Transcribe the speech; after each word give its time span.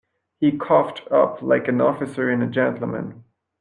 He 0.39 0.57
coughed 0.57 1.03
up 1.11 1.43
like 1.43 1.67
an 1.67 1.79
officer 1.79 2.27
and 2.31 2.41
a 2.41 2.47
gentleman. 2.47 3.23